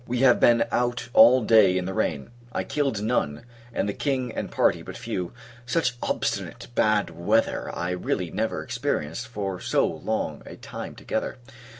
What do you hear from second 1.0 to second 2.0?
all day in the